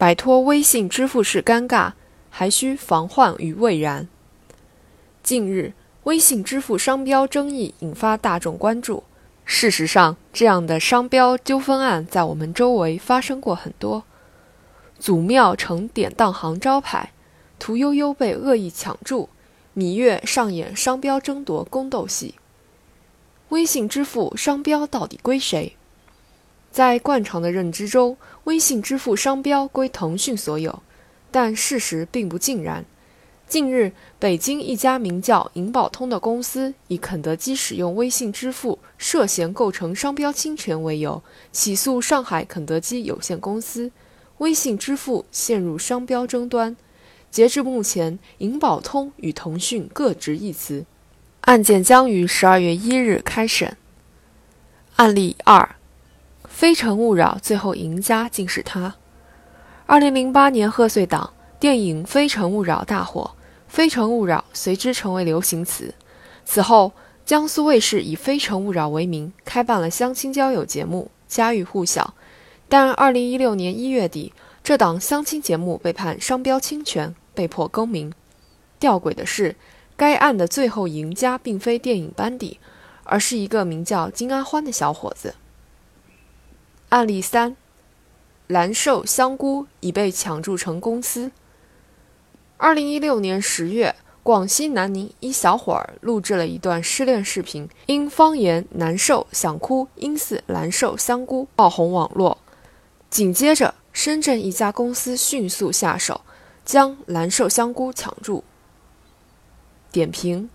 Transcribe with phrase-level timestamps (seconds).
[0.00, 1.92] 摆脱微信支付式尴尬，
[2.30, 4.08] 还需防患于未然。
[5.22, 9.04] 近日，微信支付商标争议引发大众关注。
[9.44, 14.04] 事实上，这样的商标纠纷案在我们周围发生过很多。
[14.98, 17.12] 祖庙成典当行招牌，
[17.58, 19.28] 屠呦呦被恶意抢注，
[19.76, 22.36] 芈月上演商标争夺宫斗戏。
[23.50, 25.76] 微信支付商标到底归谁？
[26.70, 30.82] 在惯常的认知中，微信支付商标归腾讯所有，
[31.30, 32.84] 但事实并不尽然。
[33.48, 41.20] 近日，北京一家名叫“银宝通”的公司以肯德基使用微信支付涉嫌构成商标侵权为由，
[41.50, 43.90] 起诉上海肯德基有限公司。
[44.38, 46.76] 微信支付陷入商标争端。
[47.32, 50.86] 截至目前，银宝通与腾讯各执一词。
[51.40, 53.76] 案件将于十二月一日开审。
[54.94, 55.76] 案例二。
[56.60, 58.94] 非诚勿扰，最后赢家竟是他。
[59.86, 63.30] 二零零八年贺岁档，电影《非诚勿扰》大火
[63.66, 65.94] ，“非诚勿扰”随之成为流行词。
[66.44, 66.92] 此后，
[67.24, 72.12] 江苏卫视以“非诚勿扰”为名开办了相亲交友节目，家喻户晓。
[72.68, 78.12] 但二零一六年一月底，这档相亲节目被判商标侵权，被迫更名。
[78.78, 79.56] 吊诡的是，
[79.96, 82.60] 该案的最后赢家并非电影班底，
[83.04, 85.36] 而是一个名叫金阿欢的小伙子。
[86.90, 87.56] 案例三：
[88.48, 91.30] 蓝瘦香菇已被抢注成公司。
[92.56, 102.38] 二零一六年十月，广西南宁一小伙儿录制了一段失恋视频，因方言难受想哭，因似蓝瘦香菇爆红网络。
[103.08, 106.22] 紧接着，深圳一家公司迅速下手，
[106.64, 108.42] 将蓝瘦香菇抢注。
[109.92, 110.50] 点评：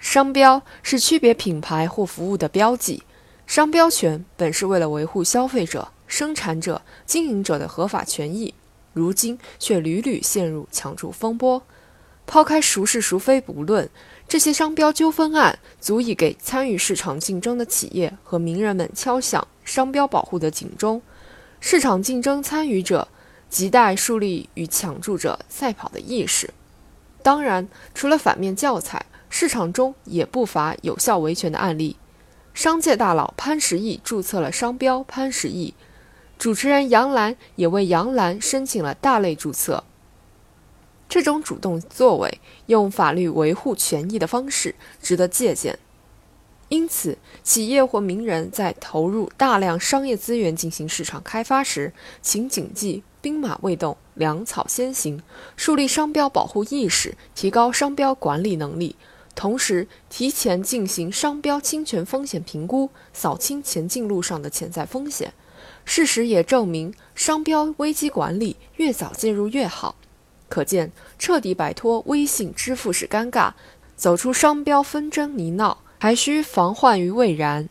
[0.00, 3.02] 商标是区别品牌或服务的标记。
[3.46, 8.54] 商标权本是为了维护消费者、生产者、经营者的合法权益，
[8.92, 11.62] 如今却屡屡陷入抢注风波。
[12.26, 13.88] 抛开孰是孰非不论，
[14.26, 21.02] 这些商标纠纷案足以给参与市场竞争的企业和名人们敲响商标保护的警钟。
[21.60, 23.06] 市场竞争参与者
[23.50, 26.48] 亟待树立与抢注者赛跑的意识。
[27.22, 31.96] 当然，除了反面教材，市场中也不乏有效维权的案例。
[32.54, 35.74] 商界大佬潘石屹注册了商标“潘石屹”，
[36.38, 39.82] 主持人杨澜也为杨澜申请了大类注册。
[41.08, 45.80] 这种主动作为，用法律维护权益的方式，值得借鉴。
[46.68, 51.92] 因此，企业或名人在投入大量商业资源进行市场开发时，
[52.22, 55.20] 请谨记“兵马未动，粮草先行”，
[55.56, 58.94] 树立商标保护意识，提高商标管理能力。
[59.34, 65.34] 同时，提前进行商标侵权风险评估，扫清前进路上的潜在风险。
[65.84, 69.96] 事实也证明，商标危机管理越早介入越好。
[70.48, 73.52] 可见，彻底摆脱微信支付式尴尬，
[73.96, 77.68] 走出商标纷争泥淖，还需防患于未然。